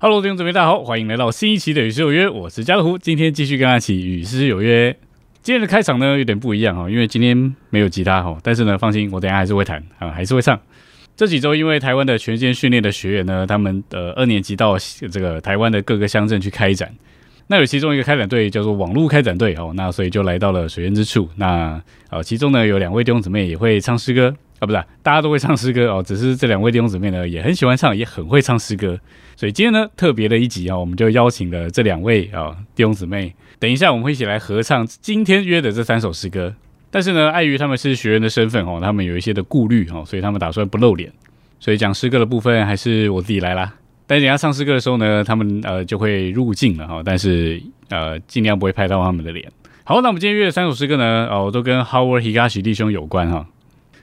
[0.00, 4.96] Hello，弟兄姊妹，大家好，欢迎来到新一期的《与诗有约》，我是家乐福，今天继续跟大家一起与诗有约。
[5.42, 10.60] 今天的开场呢有点不一样哈，因为今天没有吉他哈，但是呢，放心，我等下还是会弹啊，还是会唱。
[11.16, 14.76] 这几周因为台湾的全线训练的学员呢，他们呃二年级到
[15.10, 16.94] 这个台湾的各个乡镇去开展，
[17.48, 21.28] 那有其中一个开展队叫做网络开展队哦，那所以就来到了水源之处。
[21.36, 24.34] 那呃其中呢有两位弟兄姊妹也会唱诗歌。
[24.60, 28.98] 啊，不是，大家都会唱诗歌哦，只是这两位弟兄姊妹呢，也很喜欢唱，也很会唱诗歌，
[29.36, 36.52] 所以今天呢，特别的一集啊，我们就邀请了这两位啊弟兄姊妹，等一下我们会一起来合唱今天约的这三首诗歌。
[36.90, 41.12] 但是呢，碍于他们是学员的身份哦，他们有一些的顾虑哦，所以他们打算不露脸，
[41.60, 43.72] 所以讲诗歌的部分还是我自己来啦。
[44.08, 49.48] 但等下唱诗歌的时候呢，他们呃就会入镜了哈，但是呃尽量不会拍到他们的脸。
[49.84, 53.46] 好，那我们今天约的三首诗歌呢，哦，都跟 Howard Higashi 弟兄有关哈。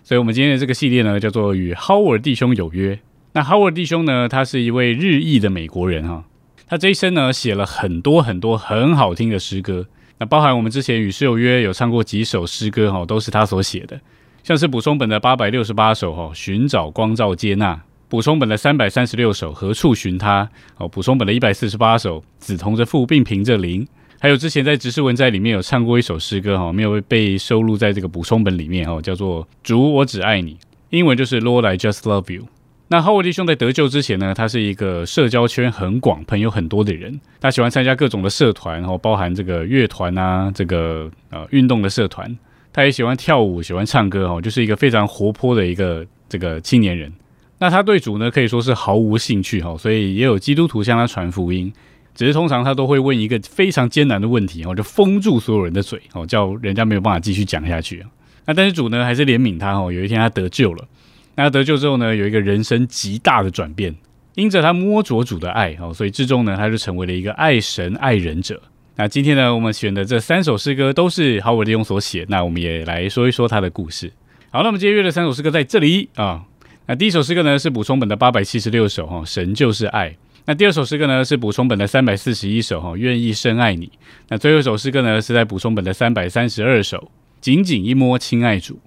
[0.04, 2.95] 所以，我们今天的这个系列呢，叫做《与 Howard 弟兄有约》。
[3.34, 6.23] 那 Howard 弟兄呢，他是一位日裔的美国人哈。
[6.67, 9.88] 他这一生呢，写了很多很多很好听的诗歌。
[10.19, 14.00] 那包含我们之前与诗有约有唱过几首诗歌哈，都是他所写的。
[14.44, 17.73] 像是补充本的八百六十八首哈，《寻找光照接纳》；
[18.08, 20.44] 补充本的三百三十六首，《何处寻他》；
[20.78, 23.84] 哦，补充本的一百四十八首，《子同着父，并凭着邻》。
[24.20, 30.53] 还有之前在《执事文摘》里面有唱过一首诗歌哈，没有被收录在这个补充本里面哈，叫做《主我只爱你》，
[30.89, 32.47] 英文就是 Lord I Just Love You。
[32.88, 42.38] 那哈维弟兄在得救之前呢，他是一个社交圈很广、朋友很多的人，他喜欢参加各种的社团，然后包含这个乐团啊，这个呃运动的社团，
[42.72, 47.12] 他也喜欢跳舞、喜欢唱歌哈，就是一个非常活泼的一个这个青年人。
[47.58, 51.72] 那他对主呢可以说是毫无兴趣哈，所以也有基督徒向他传福音。
[52.14, 58.06] 只是通常他都会问一个非常艰难的问题，哦，就封住所有人的嘴，哦，叫人家没有办法继续讲下去
[58.45, 60.88] 那但是主呢，还是怜悯他，哦，有一天他得救了。
[61.36, 63.94] 那得救之后呢，有一个人生极大的转变，
[64.36, 68.62] 因着他摸着主的爱，哦，所以最终呢，他就成为了一个爱神爱人者。
[68.96, 74.09] 那今天呢，我们选的这三首诗歌都是豪尔利用所写，那我们也来说一说他的故事。
[74.52, 76.44] 好，那我们今天约的三首诗歌在这里啊。
[76.88, 80.16] 那第一首诗歌呢，是补充本的八百七十六首，哈，神就是爱。
[80.46, 83.91] 那第二首诗歌呢是补充本的三百四十一首哈，愿意深爱你。
[84.29, 88.79] 那最后一首诗歌呢是在补充本的三百三十二首，紧紧一摸亲爱主。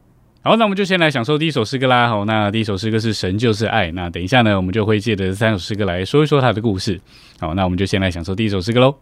[0.42, 2.08] 好，那我们就先来享受第一首诗歌啦。
[2.08, 3.90] 好，那第一首诗歌是神就是爱。
[3.90, 7.00] 那等一下呢，我们就会借着这三首诗歌来说一说它的故事。
[7.40, 8.94] 好，那我们就先来享受第一首诗歌喽。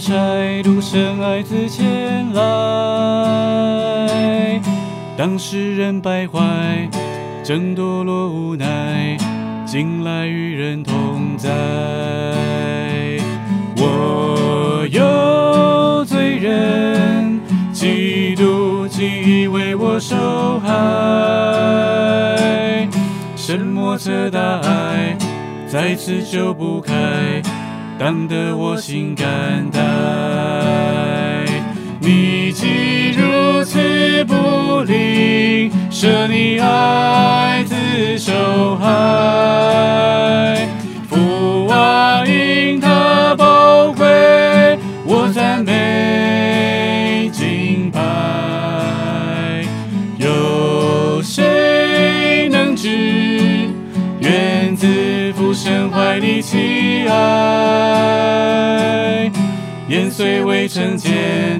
[0.00, 2.42] 拆路深爱自前来，
[5.14, 6.88] 当世人败坏，
[7.44, 9.18] 争堕落无奈，
[9.66, 11.50] 进来与人同在。
[13.76, 17.38] 我有罪人，
[17.70, 20.68] 基督既为我受害，
[23.36, 25.14] 神莫测大爱，
[25.68, 27.42] 再次就不开。
[28.00, 29.26] 当得我心感
[29.70, 29.78] 戴，
[32.00, 37.76] 你既如此不吝舍你爱子
[38.16, 40.66] 受害，
[41.10, 48.00] 父啊因他宝贵，我赞美敬拜，
[57.10, 59.00] 起爱？
[60.10, 61.58] 虽未成见，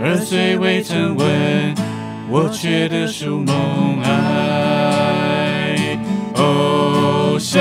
[0.00, 1.74] 耳虽未曾闻，
[2.30, 5.98] 我却得数梦爱。
[6.34, 7.60] 哦，神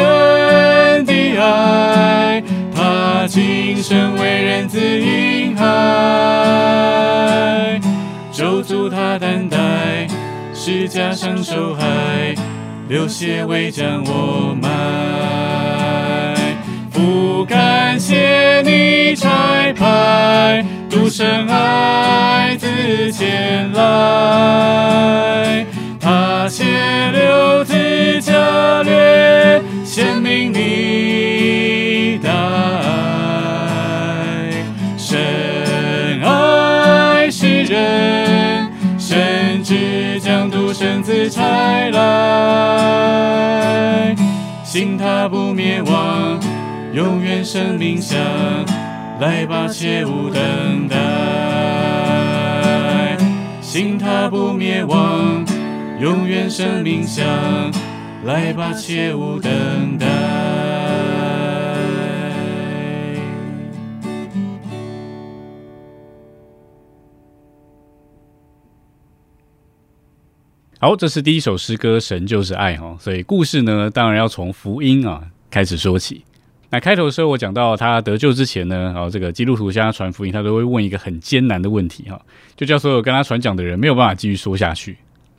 [1.06, 2.44] 的爱，
[2.76, 5.66] 他今生为人子婴孩，
[8.32, 10.08] 咒诅他担待，
[10.54, 12.36] 是加上受害，
[12.88, 15.65] 流血为将我埋。
[17.06, 22.66] 不感谢你拆牌，独生爱子
[23.12, 25.64] 前来，
[26.00, 26.66] 他血
[27.12, 32.32] 流自加略，显明你大
[32.82, 32.88] 爱。
[34.98, 35.20] 深
[36.24, 38.68] 爱世人，
[38.98, 42.06] 甚至将独生子拆来，
[44.64, 46.40] 信他不灭亡。
[46.96, 48.18] 永远生命香，
[49.20, 50.96] 来吧，切勿等待，
[53.60, 55.46] 信他不灭亡。
[56.00, 57.26] 永远生命香，
[58.24, 60.08] 来吧，切勿等待。
[70.80, 75.22] 好，这是第一首诗歌《神就是爱》哈，所以故事呢，当然要从福音啊
[75.52, 76.24] 开始说起。
[76.70, 82.20] 那开头的时候，我讲到他得救之前呢，哦，这个基督徒向他传福音，他都会问一个很艰难的问题哈，
[82.56, 84.98] 就叫所有跟他传讲的人没有办法继续说下去。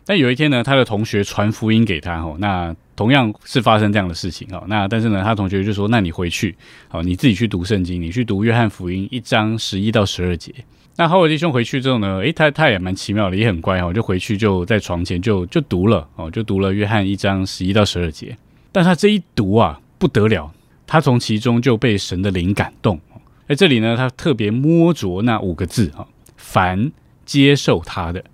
[0.08, 6.56] 但有一天呢，他的同学传福音给他哈，那同样是发生这样的事情哈，那但是呢，他同学就说：“那你回去，
[6.88, 10.54] 好，你自己去读圣经，你去读约翰福音一章十一到十二节。”
[10.96, 18.34] 那哈维弟兄回去之后呢，诶，他他也蛮奇妙的，也很乖哈，就回去就在床前就就读了哦，就读了约翰一章十一到十二节。
[18.70, 20.50] 但他这一读啊，不得了。
[20.86, 23.00] 他从其中就被神的灵感动，
[23.48, 26.06] 在这里呢，他特别摸着那五个字啊，
[26.36, 26.92] 凡
[27.24, 28.24] 接受他的，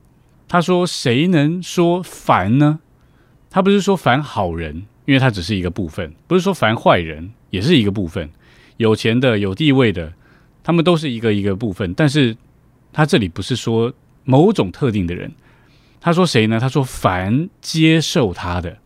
[0.47, 2.81] 他说谁能说凡呢？
[3.51, 8.31] 他不是说凡好人，因为他只是一个部分；不是说凡坏人，也是一个部分。
[8.79, 10.13] 有钱的、有地位的，
[10.63, 11.93] 他们都是一个一个部分。
[11.95, 12.37] 但是
[12.93, 13.93] 他这里不是说
[14.25, 15.33] 某种特定的人，
[16.01, 16.59] 他说谁呢？
[16.59, 18.79] 他说凡接受他的。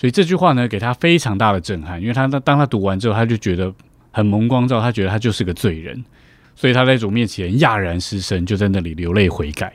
[0.00, 3.70] 所以这句话呢，给他非常大的震撼，因为他当他读完之后，他就觉得
[4.10, 6.02] 很蒙光照，他觉得他就是个罪人，
[6.54, 9.70] 所以他在主面前讶然失声，就在那里流泪悔改。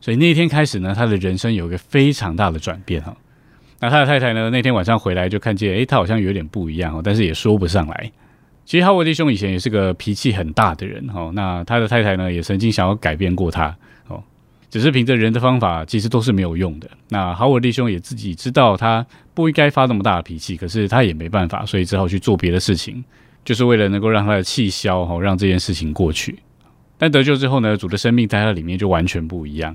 [0.00, 3.14] 所以那一天开始呢，他的人生有一个非常大的转变哈。
[3.78, 8.10] 那他的太太呢，那天晚上回来就看见，诶，他好像有点不一样哦，但是也说不上来。
[8.64, 13.76] 其实哈维弟兄以前也是个脾气很大的人哈，那他的太太呢，也曾经想要改变过他。
[14.76, 16.86] 只是凭着人的方法，其实都是没有用的。
[17.08, 23.02] 那豪尔弟兄也自己知道他不应该发那么大的脾气，可是他也没办法，所以只好去做别的事情，
[23.42, 26.38] 就是为了能够让他的气消，哈，让这件事情过去。
[26.98, 29.74] 但得救之后呢，主的生命在他里面就完全不一样。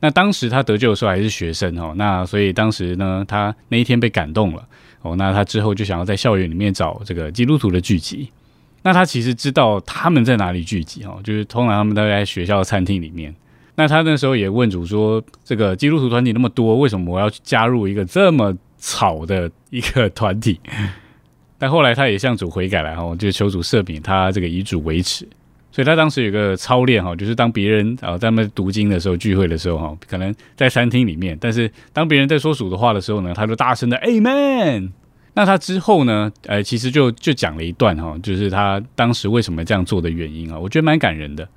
[0.00, 4.66] 那当时他得救的时候还是学生，哈，那所以当时呢，他那一天被感动了，
[5.02, 8.30] 哦，那他之后就想要在校园里面找这个基督徒的聚集。
[8.82, 13.34] 那他其实知道他们在哪里聚集，哈，就是通常他们都在学校的餐厅里面。
[13.78, 20.58] 那他那时候也问主说：“这个基督徒团体那么多，为什么我要去加入一个这么吵的一个团体？”
[21.58, 25.24] 但后来他也向主悔改了哈，就求主赦免他这个以主为耻。
[25.70, 34.90] 所以他当时有个操练哈，就是当别人啊在那读经的时候、聚会的时候哈，可能在餐厅里面，但是当别人在说主的话的时候呢，他就大声的 Amen。
[35.34, 41.48] 那他之后呢，呃，其实就就讲了一段哈，就是他当时为什么这样做的原因啊，我觉得蛮感人的。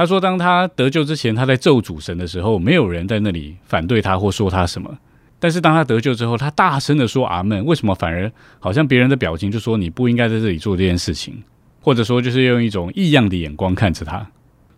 [0.00, 4.96] 他说：“当他得救之前，他在咒主神的时候，没有人在那里反对他或说他什么。
[5.38, 7.62] 但是当他得救之后，他大声的说阿门。
[7.66, 11.42] 为什么反而好像别人的表情就说你不应该在这里做这件事情，
[11.82, 14.26] 或者说就是用一种异样的眼光看着他？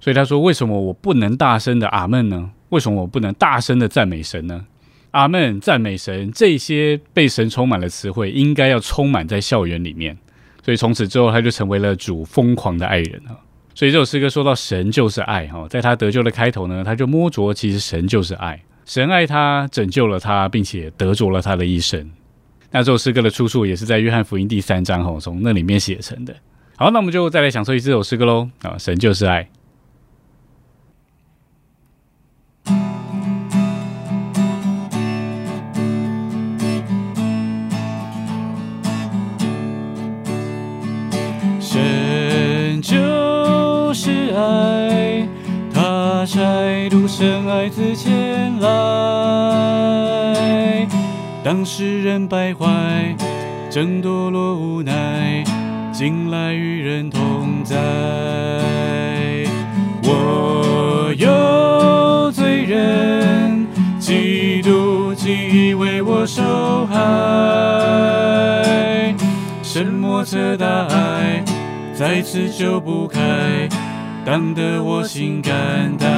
[0.01, 2.51] 所以他说：为什么我不能大声的阿门呢？
[2.71, 4.67] 为什么我不能大声的赞美神呢？
[5.13, 10.19] 阿门，赞美神，这些被神充满了词汇，应该要充满在校园里面。
[10.65, 13.39] 所以从此之后，他就成为了主疯狂的爱人了。”
[13.75, 22.11] 所以这首诗歌说到神就是爱哈，在他得救的开头呢，他就摸着其实神就是爱，神爱他，拯救了他，并且得着了他的一生。
[22.71, 26.35] 那这首诗歌的出处也是在约翰福音第三章哈，从那里面写成的。
[26.77, 29.49] 好，那我们就再来享受一这首诗歌喽啊，神就是爱。
[46.83, 48.69] 拆路深爱自前来，
[51.45, 53.15] 当世人败坏，
[53.71, 55.45] 争堕落无奈，
[55.93, 57.77] 进来与人同在。
[60.03, 63.65] 我有罪人，
[64.01, 66.97] 基督既为我受害，
[69.63, 71.45] 神莫测大爱，
[71.95, 73.69] 在此就不开。
[74.25, 76.09] 当得我心肝胆，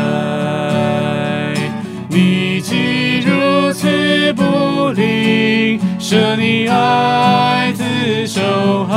[2.08, 7.82] 你既如此不吝舍你爱子
[8.26, 8.94] 受害，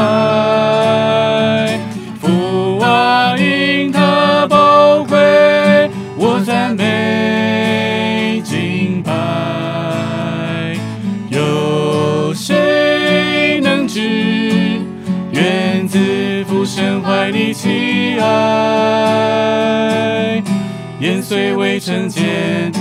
[21.38, 22.72] 虽未曾见，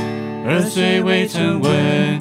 [0.46, 2.18] 耳虽未曾闻，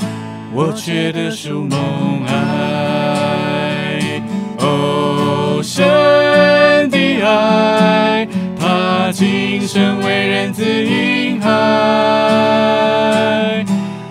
[0.51, 4.22] 我却得属梦爱。
[4.58, 5.82] 哦，神
[6.89, 8.27] 的爱，
[8.60, 11.54] 他今生为人子婴孩，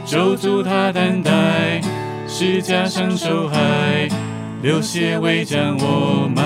[0.06, 1.82] 救主他担待
[2.26, 4.08] 十架上受害，
[4.62, 6.42] 流血为将我埋。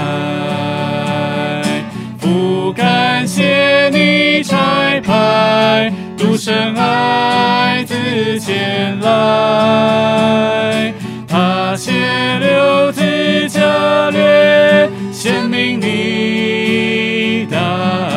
[2.72, 7.94] 感谢你拆派独生爱子
[8.38, 10.92] 前来，
[11.26, 11.92] 他血
[12.38, 18.12] 流自加略，显明你大爱。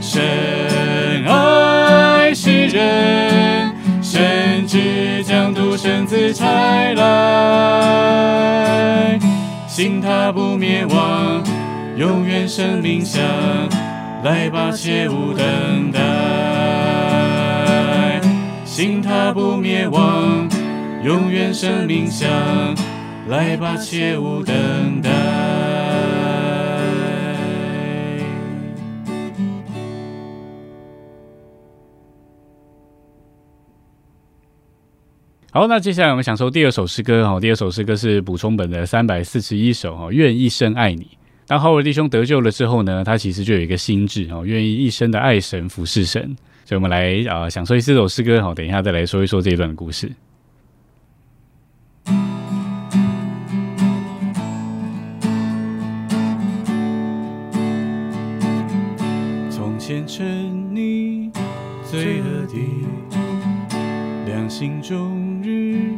[0.00, 0.22] 深
[1.26, 7.04] 爱世人，甚至将独生子拆来，
[9.66, 11.42] 信他不灭亡。
[11.96, 13.22] 永远生命香，
[14.24, 16.00] 来吧，切勿等待。
[18.64, 20.48] 信他不灭亡，
[21.04, 22.28] 永远生命香，
[23.28, 25.10] 来吧，切勿等待。
[35.52, 37.38] 好，那接下来我们享受第二首诗歌哈。
[37.38, 41.16] 第二首诗歌是补充本的三百四十一首哈，愿一生爱你。
[41.46, 46.34] 当浩尔弟兄得救了之后呢，他其实就有一个心智哦，愿意一生的爱神服侍神。
[46.64, 50.10] 所以，我们来啊，享受一这首诗歌好，等一下再来说一说这一段的故事。
[59.50, 60.24] 从前沉
[60.72, 61.30] 溺
[61.84, 62.56] 罪恶的，
[64.24, 65.92] 良心终日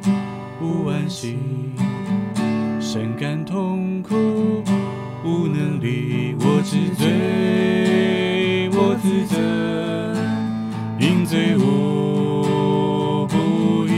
[0.58, 1.38] 不安息，
[2.80, 4.64] 深感痛苦。
[5.26, 9.34] 无能力，我自罪，我自责，
[11.00, 13.92] 因罪我不义，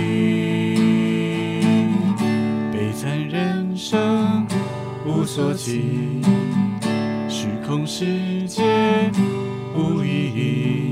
[2.72, 4.46] 悲惨人生
[5.04, 6.22] 无所期，
[7.28, 8.06] 虚空世
[8.46, 8.62] 界
[9.76, 10.90] 无意义，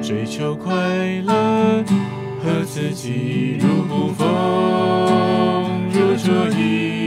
[0.00, 0.72] 追求快
[1.26, 1.84] 乐
[2.42, 4.26] 和自己如捕风，
[5.92, 6.97] 如捉影。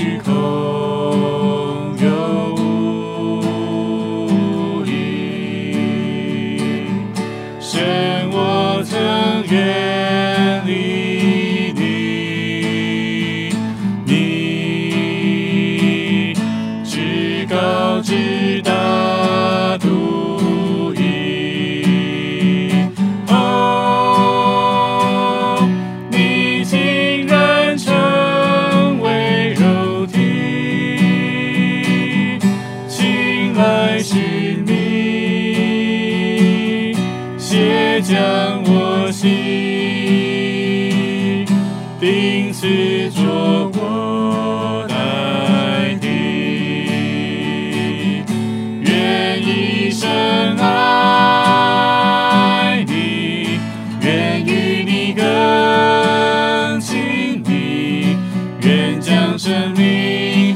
[0.00, 1.59] 时刻。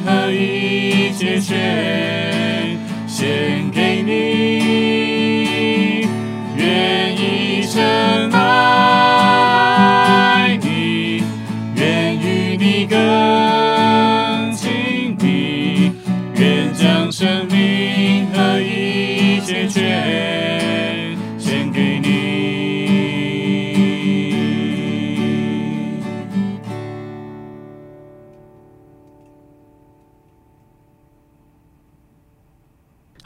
[0.05, 2.24] 和一切全。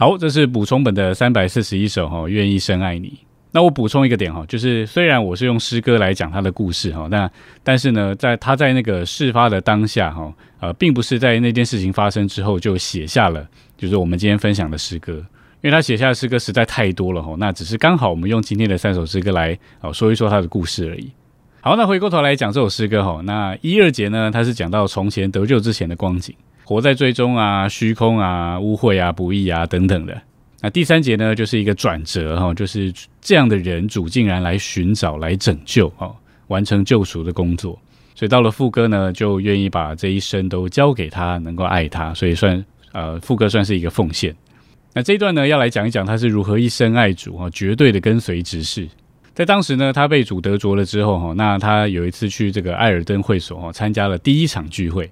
[0.00, 3.18] 好，这是补充本的三百四十一首哈，愿意深爱你。
[3.50, 7.28] 那我补充一个点哈，就是虽然我是用诗歌来讲他的故事哈，那
[7.64, 13.44] 但是呢，在他在那个事发的当下哈，呃，并不是在那件事情发生之后就写下了，
[13.76, 21.10] 就是我们今天分享的诗歌，因为他写下的诗歌实在太多了哈，那只是刚好我们用今天的三首诗歌来哦说一说他的故事而已。
[21.60, 26.32] 好，那回过头来讲这首诗歌哈，那一二节呢，它是讲到从前得救之前的光景。
[26.68, 30.14] 活在最终啊、虚空啊、污秽啊、不义啊等等的。
[30.60, 36.14] 那第三节呢，就是一个转折哈，就是这样的人主竟然来寻找、来拯救哦，
[36.48, 37.78] 完成救赎的工作。
[38.14, 44.36] 所以到了副歌呢，就愿意把这一生都交给他，能够爱他，所以算呃副歌算是一个奉献。
[44.92, 48.86] 那这一段呢，要来讲一讲他是如何一生爱主啊，绝对的跟随执事。
[49.32, 55.10] 在当时呢，他被主得着了之后哈，那他有一次去这个艾尔登会所哈，参加了第一场聚会。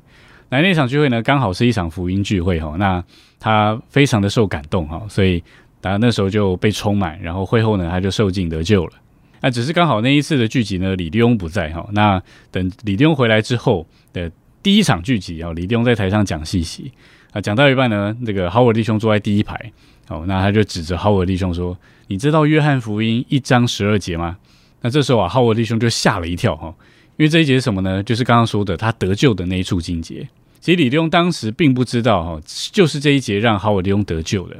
[0.48, 3.02] 那那场聚会呢，刚好是一场福音聚会哈，那
[3.38, 5.42] 他非常的受感动哈，所以
[5.82, 8.92] 他那时候就被充满，然后会后呢，他就受尽得救了。
[9.40, 14.30] 那只是刚好那一次的聚集呢，李弟兄不在哈，那等李弟兄回来之后的
[14.62, 16.90] 第一场聚集啊，李弟兄在台上讲信息
[17.32, 19.72] 啊，讲到一半呢，这个豪尔弟兄坐在第一排，
[20.08, 21.76] 哦，那他就指着浩尔弟兄说
[22.08, 24.36] ：“你知道约翰福音一章十二节吗？”
[24.80, 26.74] 那这时候啊，浩尔弟兄就吓了一跳哈，
[27.16, 28.02] 因为这一节是什么呢？
[28.02, 30.28] 就是刚刚说的他得救的那一处经节。
[30.60, 32.40] 其实李弟兄当时并不知道哈，
[32.72, 34.56] 就是这一节让浩尔弟兄得救的。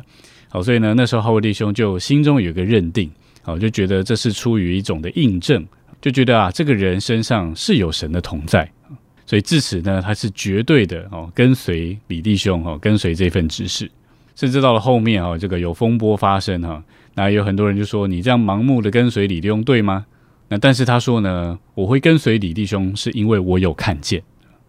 [0.49, 3.11] 好，所以呢，那时候浩尔弟兄就心中有一个认定，
[3.43, 5.67] 好，就觉得这是出于一种的印证，
[6.01, 8.71] 就觉得啊，这个人身上是有神的同在。
[9.27, 13.91] 所以至此呢，他是绝对的哦，跟随李弟兄哦，跟随这份指示，
[14.37, 16.81] 甚至到了后面哦，这个有风波发生哈，
[17.15, 20.07] 那有很多人就说你这样盲目的跟随李弟兄对吗？
[20.49, 24.23] 那但是他说呢，我会跟随李弟兄是因为我有看见，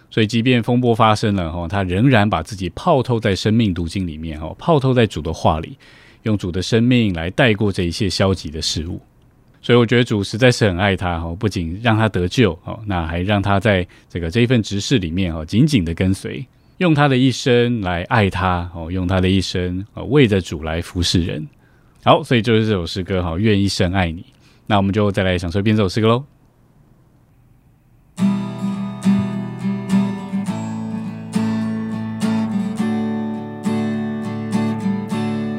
[0.10, 5.78] 所以即便风波发生了哈，他仍然把自己泡透在生命读经里面哈，泡透在主的话里，
[6.24, 9.00] 用主的生命来带过这一切消极的事物。
[9.62, 16.46] 所以我觉得主实在是很爱他哈，不仅让他得救哦，那还让他在这个这一份执事里面哦，紧紧的跟随，
[16.78, 21.46] 用他的一生来爱他哦，用他的一生哦，为着主来服侍人。
[22.04, 24.26] 好，所以就是这首诗歌哈，愿一生爱你。
[24.68, 26.24] 那我们就再来享受一遍这首诗歌喽。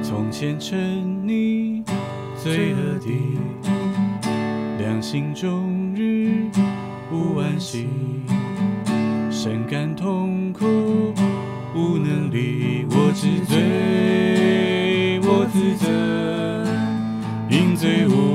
[0.02, 1.82] 从前称你
[2.36, 3.08] 罪恶的。
[5.00, 6.50] 心终日
[7.10, 7.88] 无安息，
[9.30, 10.66] 深感痛苦，
[11.74, 15.88] 无能力，我自罪，我自责，
[17.48, 18.27] 因罪无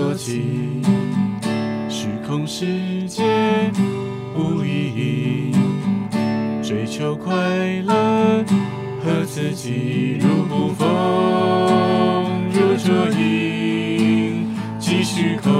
[0.00, 0.80] 无所期，
[1.90, 3.22] 虚空世界
[4.34, 5.52] 无意义，
[6.62, 7.34] 追求快
[7.84, 8.42] 乐。
[9.02, 10.86] 和自己如不风，
[12.52, 15.50] 如浊影，继续空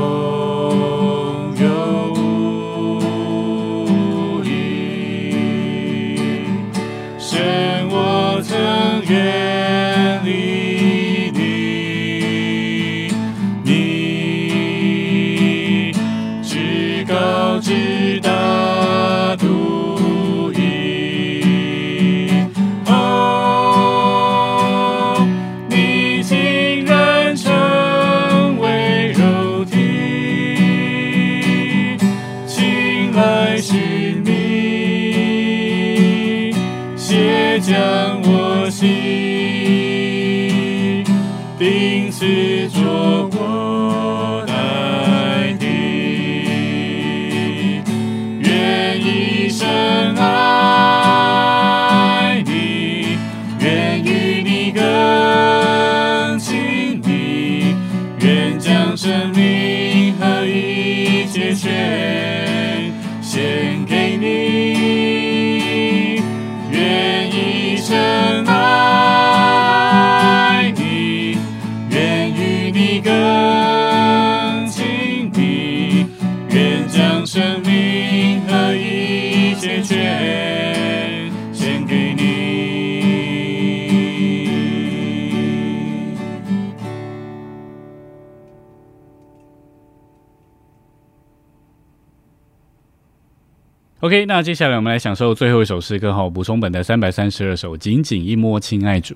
[94.01, 99.15] OK，那接下来我们来享受最后一首诗歌哈，补充本的三百三十二首，紧紧一摸，亲爱主。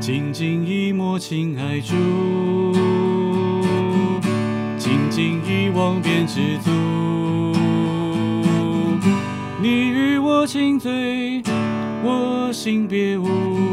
[0.00, 1.94] 紧紧一摸，亲爱主，
[4.76, 6.70] 紧紧一望便知足。
[9.62, 11.40] 你与我亲嘴，
[12.02, 13.69] 我心别无。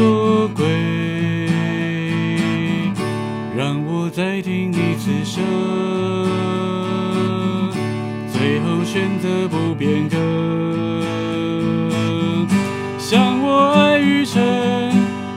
[0.00, 0.64] 所归，
[3.54, 5.44] 让我再听你此声，
[8.32, 10.18] 最后选择不变更。
[12.98, 14.40] 想我爱与诚，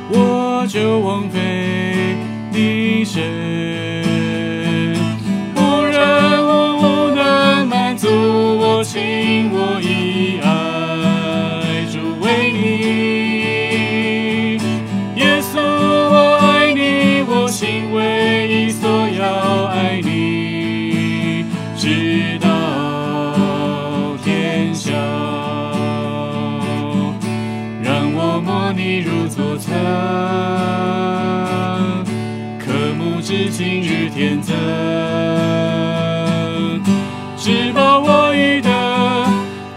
[0.10, 2.16] 我就枉费
[2.54, 3.53] 你身。
[33.56, 34.56] 今日天增，
[37.38, 38.70] 只保我欲得，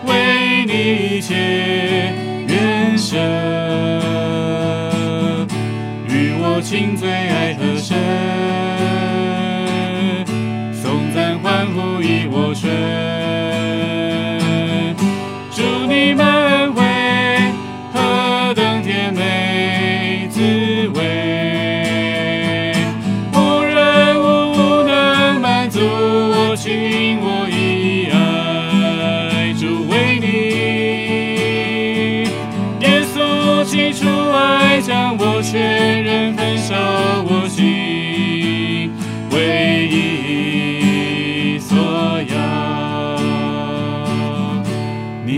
[0.06, 2.12] 为你一切
[2.48, 3.20] 愿生。
[6.62, 7.96] 情最爱和声，
[10.72, 13.25] 颂赞欢呼以我顺。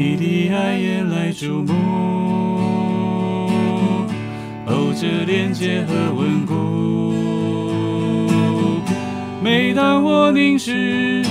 [0.09, 1.75] 你的爱眼来注目，
[4.65, 6.55] 哦，这连接和稳固。
[9.43, 11.23] 每当我凝视，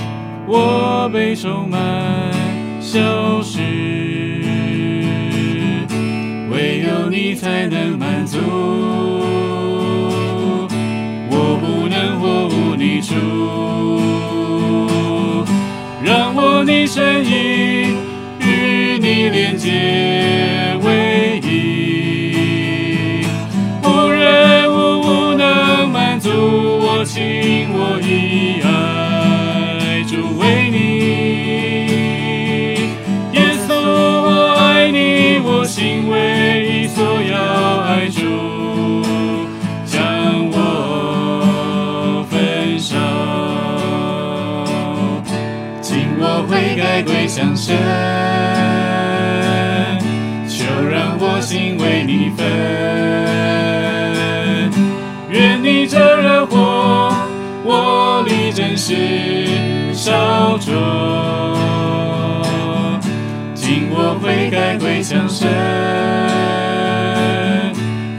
[0.45, 1.81] 我被充满
[2.79, 3.61] 消失，
[6.51, 8.37] 唯有你才能满足。
[11.31, 13.15] 我不能或无你处，
[16.03, 17.97] 让我你身影
[19.29, 23.25] 连接为一，
[23.83, 30.77] 无人无物能满足我情我意爱，主为你，
[33.33, 36.15] 耶稣我爱你，我心唯
[36.65, 37.37] 一所要
[37.81, 38.21] 爱主，
[39.85, 39.95] 将
[40.51, 42.95] 我焚烧。
[45.81, 47.75] 请我悔改归向神，
[50.97, 52.43] 让我心为你焚。
[55.29, 57.13] 愿你这热火，
[57.63, 60.73] 我力真实烧灼。
[63.53, 65.47] 请我悔改归向神，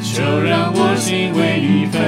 [0.01, 2.01] 就让我心为你焚。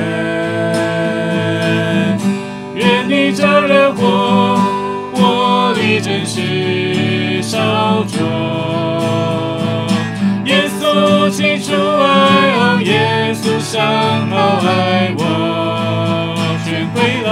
[2.77, 4.57] 愿你这热火，
[5.15, 8.70] 我力真实烧灼。
[11.31, 13.81] 起初爱，哦，耶稣上
[14.29, 14.35] 好
[14.66, 14.69] 爱
[15.16, 15.21] 我，
[16.64, 17.29] 全回来。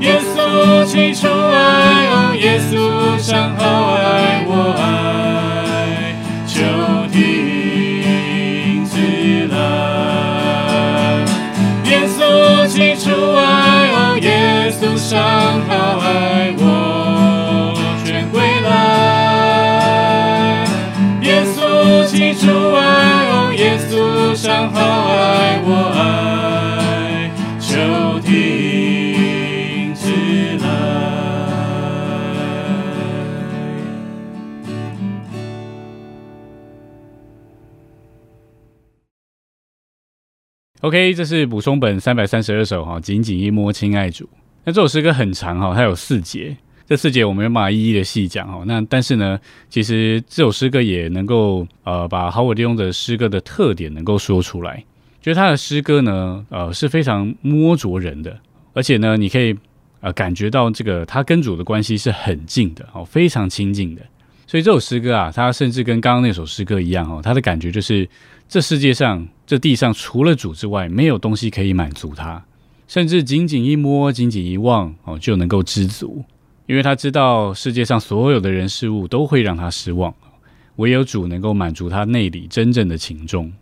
[0.00, 2.72] 耶稣起初爱，哦，耶稣
[3.18, 3.60] 上好
[3.94, 6.14] 爱我爱，
[6.46, 6.56] 就
[7.10, 7.18] 听
[8.84, 8.96] 起
[9.50, 9.56] 来。
[11.90, 12.18] 耶稣
[12.68, 13.37] 起初爱，
[40.88, 44.26] OK，这是补充本三百三十二首哈，紧紧一摸亲爱主。
[44.64, 48.62] 那这首诗歌很长哈，它有四节，这四节我没有办法一一的细讲哈。
[48.64, 54.82] 那但是呢，其实这首诗歌也能够呃把好我利用的诗歌的特点能够说出来。
[55.20, 58.40] 觉得他的诗歌呢，呃是非常摸着人的，
[58.72, 59.54] 而且呢，你可以
[60.00, 64.00] 呃感觉到这个他跟主的关系是很近的哦，非常亲近的。
[64.48, 68.08] 所以这首诗歌啊，它甚至跟刚刚那首诗歌一样哦，它的感觉就是
[68.48, 72.42] 这世界上、这地上除了主之外，没有东西可以满足他，
[72.86, 76.24] 甚至仅仅一摸、仅仅一望哦，就能够知足，
[76.64, 80.14] 因为他知道世界上所有的人事物都会让他失望，
[80.76, 83.52] 唯有主能够满足他内里真正的情衷。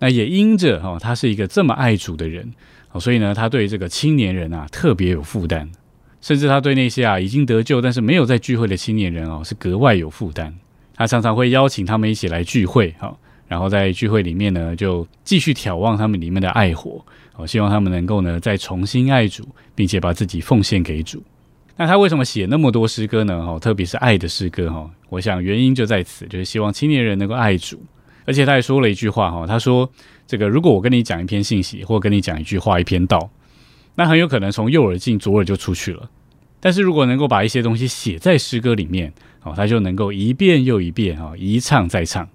[0.00, 2.52] 那也因着、哦，他是一个这么爱主的人
[2.90, 5.70] 哦，所以呢，他对这个青年人啊特别有负担。
[6.22, 10.54] 甚至他对那些啊已经得救但是没有在聚会的青年人哦，是格外有负担。
[10.94, 13.14] 他常常会邀请他们一起来聚会，哈，
[13.48, 17.04] 然后在聚会里面呢，就继续眺望他们里面的爱火，
[17.36, 21.22] 哦，希望他们能够呢再重新爱主，并且把自己奉献给主。
[21.76, 23.34] 那他为什么写那么多诗歌呢？
[23.34, 27.82] 哦，特别是爱的诗歌，哈，我想原因就在此，就是希望青年人能够爱主。
[28.24, 29.90] 而且他还说了一句话，哈，他说
[30.28, 33.28] ：“这个如果我跟你讲一篇信息，或跟你讲一句话、一篇道。”
[33.94, 36.08] 那很有可能从右耳进左耳就出去了。
[36.60, 42.28] 但是如果能够把一些东西写在诗歌里面，哦，他就能够一遍又一遍，哦，一唱再唱。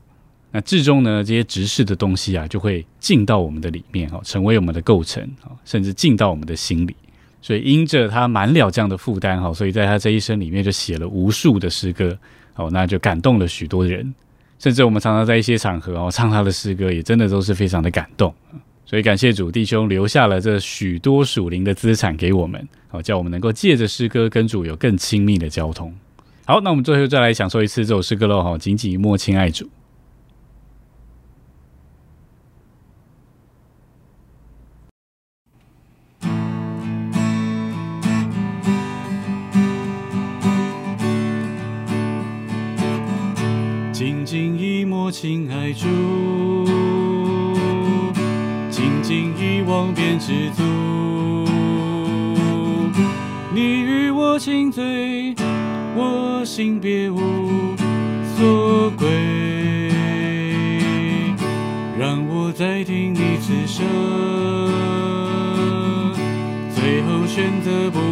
[0.51, 6.95] 那至终呢，这些直视的东西啊，就会进到我们的里面，哦，成为我们的构成，哦，甚至进到我们的心里。
[7.41, 12.17] 所以因着他满了这样的负担，哈，所以在他这一生里面就写了无数的诗歌，
[12.55, 14.13] 哦，那就感动了许多人。
[14.59, 18.33] 甚至我们常常在一些场合，哦，唱他的诗歌，也真的都是非常的感动。
[18.89, 25.93] 所以感谢主弟兄留下了这许多属灵的资产给我们，好叫我们能够借着诗歌跟主有更亲密的交通。
[26.45, 28.41] 好，那我们最后再来享受一次这首诗歌喽！
[28.41, 29.69] 哈，紧紧摸亲爱主，
[43.91, 46.56] 紧紧一摸亲爱主。
[49.67, 50.63] 望便知足。
[53.53, 55.35] 你与我亲嘴，
[55.95, 57.75] 我心别无
[58.37, 59.07] 所归。
[61.99, 63.85] 让我再听你此声，
[66.73, 68.06] 最后选择不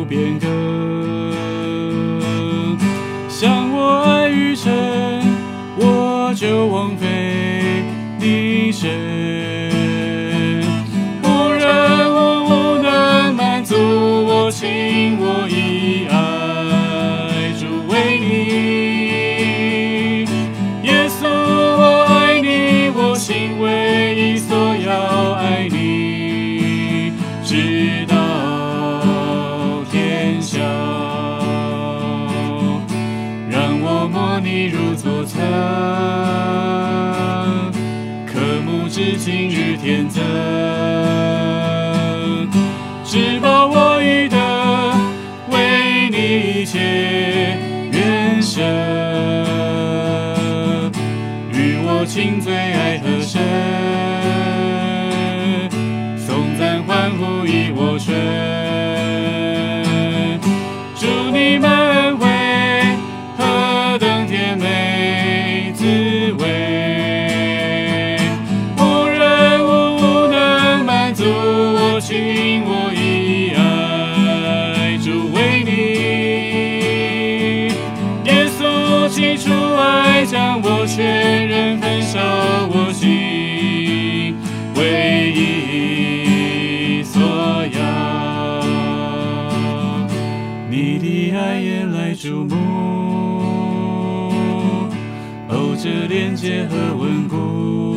[96.46, 97.96] 这连接和稳固。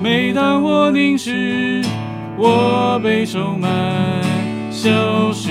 [0.00, 1.82] 每当我凝视，
[2.36, 3.68] 我被充满
[4.70, 5.50] 消失，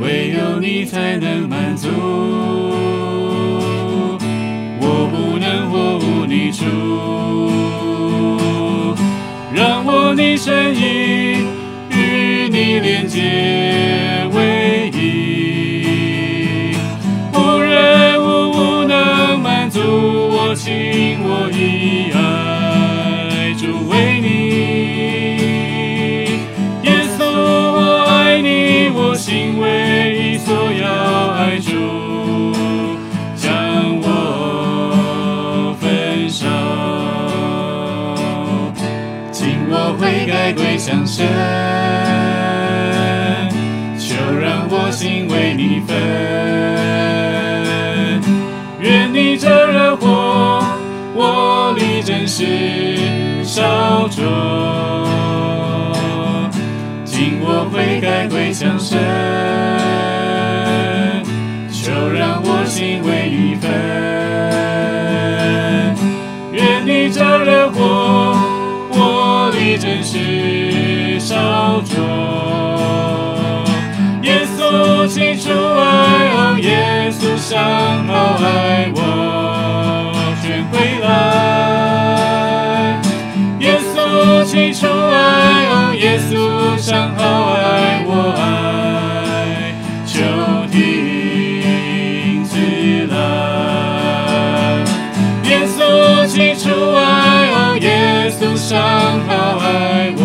[0.00, 1.88] 唯有你才能满足。
[4.78, 6.64] 我不能活无你处，
[9.52, 11.48] 让我你身影
[11.90, 14.11] 与你连接
[20.62, 24.28] 我情我意爱主为你，
[26.84, 29.66] 耶稣我爱你，我心唯
[30.16, 30.86] 一所要
[31.32, 31.72] 爱主，
[33.34, 33.50] 将
[34.02, 36.46] 我焚烧。
[39.32, 41.26] 请我悔改归向神，
[43.98, 46.21] 就让我心为你分。
[57.82, 58.96] 悔改归向神，
[61.72, 63.68] 就让我心为你焚。
[66.52, 68.36] 愿你这热火。
[68.94, 71.96] 我力真实烧灼。
[74.22, 77.58] 耶稣起初爱，哦，耶稣上
[78.06, 79.00] 好爱我，
[80.40, 82.11] 全归来。
[84.52, 87.22] 起初爱，哦，耶稣上好
[87.54, 89.72] 爱我，爱
[90.04, 90.20] 就
[90.70, 93.14] 停止来。
[95.48, 95.80] 耶稣
[96.26, 97.00] 起初爱，
[97.54, 98.76] 哦，耶稣上
[99.26, 100.21] 好爱我，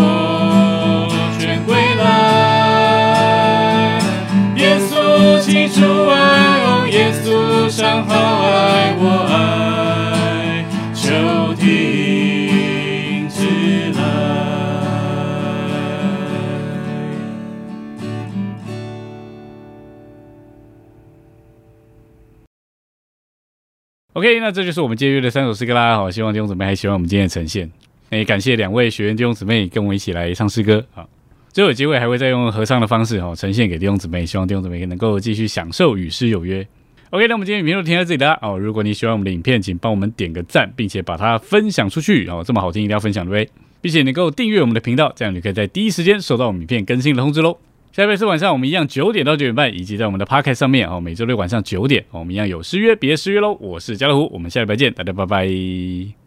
[24.27, 25.95] OK，那这就是我们今天的三首诗歌啦。
[25.95, 27.71] 好，希望弟兄姊妹还喜欢我们今天的呈现。
[28.09, 31.07] 那也感谢两位学员弟兄姊妹跟我一起来唱诗歌好。
[31.53, 36.67] 最后有机会还会再用合唱的方式哈、呈现给弟兄姊妹，希望弟兄姊妹能够继续享受与诗有约。
[37.11, 38.37] OK，那我们今天影片就停在这里啦。
[38.41, 42.43] 哦，如果你喜欢我们的影片，请帮我们点个赞，并且把它分享出去哦。
[42.45, 43.49] 这么好听，一定要分享对不对？
[43.79, 47.57] 并且能够订阅我们的频道，这样你可以在第一时间收到我们影片更新的通知喽。
[47.97, 53.57] 下一位是晚上我们一样九点到九点半，以及在我们的 Podcast 上面哦，每周六晚上九点，我们一样有失约，别失约喽。
[53.59, 56.17] 我是家乐福，我们下礼拜见，大家拜拜。